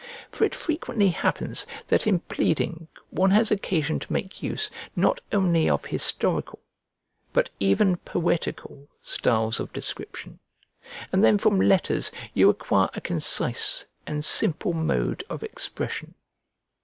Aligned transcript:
For 0.31 0.45
it 0.45 0.55
frequently 0.55 1.09
happens 1.09 1.67
that 1.87 2.07
in 2.07 2.21
pleading 2.21 2.87
one 3.11 3.29
has 3.29 3.51
occasion 3.51 3.99
to 3.99 4.11
make 4.11 4.41
use 4.41 4.71
not 4.95 5.21
only 5.31 5.69
of 5.69 5.85
historical, 5.85 6.57
but 7.33 7.51
even 7.59 7.97
poetical, 7.97 8.89
styles 9.03 9.59
of 9.59 9.73
description; 9.73 10.39
and 11.11 11.23
then 11.23 11.37
from 11.37 11.61
letters 11.61 12.11
you 12.33 12.49
acquire 12.49 12.89
a 12.95 13.01
concise 13.01 13.85
and 14.07 14.25
simple 14.25 14.73
mode 14.73 15.23
of 15.29 15.43
expression. 15.43 16.15